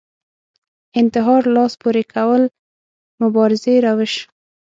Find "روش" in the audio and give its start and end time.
3.87-4.13